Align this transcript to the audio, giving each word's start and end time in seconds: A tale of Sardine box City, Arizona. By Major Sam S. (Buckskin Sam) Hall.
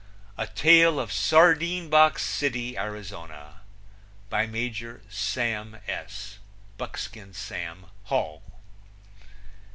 A 0.35 0.47
tale 0.47 0.99
of 0.99 1.13
Sardine 1.13 1.87
box 1.87 2.23
City, 2.25 2.75
Arizona. 2.75 3.61
By 4.31 4.47
Major 4.47 5.03
Sam 5.09 5.77
S. 5.87 6.39
(Buckskin 6.75 7.35
Sam) 7.35 7.85
Hall. 8.05 8.41